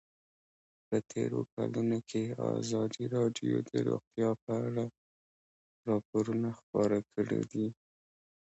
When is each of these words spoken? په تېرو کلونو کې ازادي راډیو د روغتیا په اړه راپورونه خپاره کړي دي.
په 0.87 0.97
تېرو 1.11 1.39
کلونو 1.53 1.97
کې 2.09 2.23
ازادي 2.55 3.05
راډیو 3.15 3.55
د 3.69 3.71
روغتیا 3.87 4.29
په 4.43 4.53
اړه 4.67 4.85
راپورونه 5.87 6.49
خپاره 6.59 6.97
کړي 7.11 7.41
دي. 7.51 7.67